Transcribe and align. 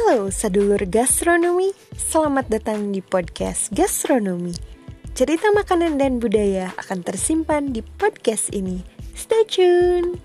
Halo 0.00 0.32
sadulur 0.32 0.80
gastronomi, 0.88 1.76
selamat 1.92 2.48
datang 2.48 2.88
di 2.88 3.04
podcast 3.04 3.68
gastronomi. 3.68 4.56
Cerita 5.12 5.52
makanan 5.52 6.00
dan 6.00 6.16
budaya 6.16 6.72
akan 6.80 7.04
tersimpan 7.04 7.76
di 7.76 7.84
podcast 8.00 8.48
ini. 8.56 8.80
Stay 9.12 9.44
tune. 9.44 10.16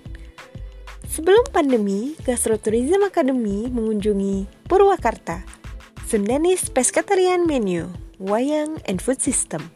Sebelum 1.11 1.43
pandemi, 1.51 2.15
Gastrotourism 2.23 3.03
Academy 3.03 3.67
mengunjungi 3.67 4.47
Purwakarta, 4.63 5.43
Sundanis 6.07 6.71
Pescatarian 6.71 7.43
Menu, 7.43 7.91
Wayang 8.15 8.79
and 8.87 9.03
Food 9.03 9.19
System, 9.19 9.75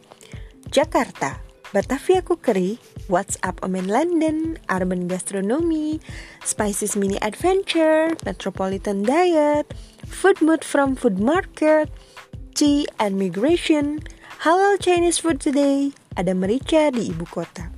Jakarta, 0.72 1.44
Batavia 1.76 2.24
Cookery, 2.24 2.80
WhatsApp 3.10 3.58
Omen 3.66 3.90
London, 3.90 4.54
Urban 4.70 5.10
Gastronomy, 5.10 5.98
Spices 6.46 6.94
Mini 6.94 7.18
Adventure, 7.18 8.14
Metropolitan 8.22 9.02
Diet, 9.02 9.66
Food 10.06 10.38
Mood 10.38 10.62
from 10.62 10.94
Food 10.94 11.18
Market, 11.18 11.90
Tea 12.54 12.86
and 13.02 13.18
Migration, 13.18 14.06
Halal 14.46 14.78
Chinese 14.78 15.18
Food 15.18 15.42
Today, 15.42 15.90
ada 16.14 16.32
merica 16.32 16.88
di 16.94 17.10
ibu 17.10 17.26
kota. 17.26 17.68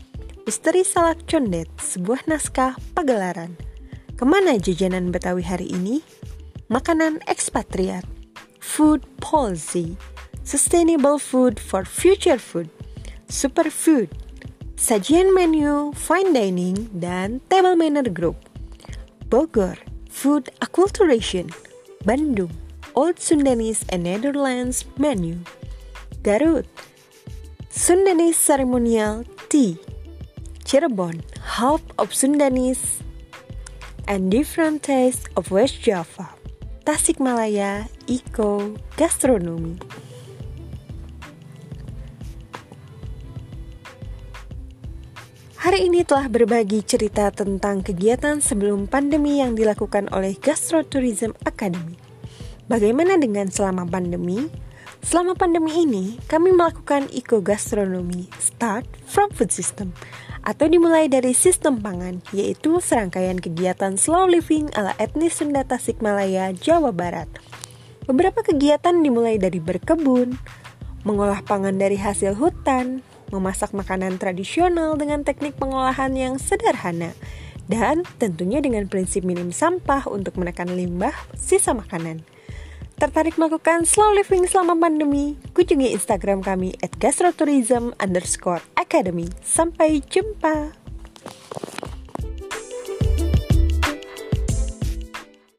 Misteri 0.44 0.84
Salak 0.84 1.24
Condet, 1.24 1.72
sebuah 1.80 2.28
naskah 2.28 2.76
pagelaran. 2.92 3.56
Ke 4.20 4.28
mana 4.28 4.60
jajanan 4.60 5.10
Betawi 5.10 5.42
hari 5.42 5.72
ini? 5.72 6.04
Makanan 6.68 7.24
ekspatriat, 7.26 8.04
food 8.60 9.02
policy, 9.18 9.96
sustainable 10.44 11.18
food 11.18 11.58
for 11.58 11.86
future 11.86 12.38
food, 12.38 12.68
superfood, 13.30 14.10
sajian 14.82 15.30
menu, 15.30 15.94
fine 15.94 16.34
dining, 16.34 16.90
dan 16.90 17.38
table 17.46 17.78
manner 17.78 18.02
group. 18.02 18.34
Bogor, 19.30 19.78
food 20.10 20.50
acculturation. 20.58 21.46
Bandung, 22.02 22.50
Old 22.98 23.22
Sundanese 23.22 23.86
and 23.94 24.02
Netherlands 24.02 24.82
menu. 24.98 25.38
Garut, 26.26 26.66
Sundanese 27.70 28.34
ceremonial 28.34 29.22
tea. 29.48 29.78
Cirebon, 30.66 31.22
half 31.62 31.80
of 31.96 32.10
Sundanese 32.10 33.06
and 34.08 34.32
different 34.34 34.82
taste 34.82 35.28
of 35.36 35.52
West 35.54 35.78
Java. 35.80 36.34
Tasikmalaya, 36.82 37.86
eco 38.10 38.74
gastronomy. 38.98 39.78
Hari 45.62 45.86
ini 45.86 46.02
telah 46.02 46.26
berbagi 46.26 46.82
cerita 46.82 47.30
tentang 47.30 47.86
kegiatan 47.86 48.42
sebelum 48.42 48.90
pandemi 48.90 49.38
yang 49.38 49.54
dilakukan 49.54 50.10
oleh 50.10 50.34
Gastrotourism 50.34 51.38
Academy. 51.46 51.94
Bagaimana 52.66 53.14
dengan 53.14 53.46
selama 53.46 53.86
pandemi? 53.86 54.50
Selama 55.06 55.38
pandemi 55.38 55.86
ini, 55.86 56.18
kami 56.26 56.50
melakukan 56.50 57.06
eco 57.14 57.38
gastronomi 57.38 58.26
start 58.42 58.90
from 59.06 59.30
food 59.30 59.54
system 59.54 59.94
atau 60.42 60.66
dimulai 60.66 61.06
dari 61.06 61.30
sistem 61.30 61.78
pangan, 61.78 62.18
yaitu 62.34 62.82
serangkaian 62.82 63.38
kegiatan 63.38 63.94
slow 63.94 64.26
living 64.26 64.66
ala 64.74 64.98
etnis 64.98 65.38
Sunda 65.38 65.62
Tasikmalaya, 65.62 66.50
Jawa 66.58 66.90
Barat. 66.90 67.30
Beberapa 68.10 68.42
kegiatan 68.42 68.98
dimulai 68.98 69.38
dari 69.38 69.62
berkebun, 69.62 70.34
mengolah 71.06 71.38
pangan 71.46 71.78
dari 71.78 72.02
hasil 72.02 72.34
hutan, 72.34 73.06
memasak 73.32 73.72
makanan 73.72 74.20
tradisional 74.20 75.00
dengan 75.00 75.24
teknik 75.24 75.56
pengolahan 75.56 76.12
yang 76.12 76.36
sederhana, 76.36 77.16
dan 77.66 78.04
tentunya 78.20 78.60
dengan 78.60 78.86
prinsip 78.86 79.24
minim 79.24 79.50
sampah 79.50 80.04
untuk 80.12 80.36
menekan 80.36 80.68
limbah 80.68 81.16
sisa 81.32 81.72
makanan. 81.72 82.20
Tertarik 83.00 83.34
melakukan 83.40 83.82
slow 83.82 84.14
living 84.14 84.46
selama 84.46 84.78
pandemi? 84.78 85.34
Kunjungi 85.56 85.90
Instagram 85.96 86.44
kami 86.44 86.78
at 86.84 86.94
gastrotourism 87.00 87.96
underscore 87.98 88.62
academy. 88.78 89.26
Sampai 89.42 90.04
jumpa! 90.06 90.81